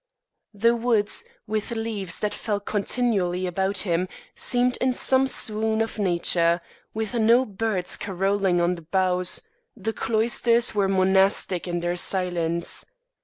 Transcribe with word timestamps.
The 0.55 0.75
woods, 0.75 1.25
with 1.45 1.69
leaves 1.69 2.21
that 2.21 2.33
fell 2.33 2.59
continually 2.59 3.45
about 3.45 3.81
him, 3.85 4.07
seemed 4.33 4.75
in 4.77 4.95
some 4.95 5.27
swoon 5.27 5.79
of 5.79 5.99
nature, 5.99 6.59
with 6.91 7.13
no 7.13 7.45
birds 7.45 7.97
carolling 7.97 8.59
on 8.59 8.73
the 8.73 8.81
boughs; 8.81 9.43
the 9.77 9.93
cloisters 9.93 10.73
were 10.73 10.87
monastic 10.87 11.67
in 11.67 11.81
their 11.81 11.97
silence. 11.97 12.83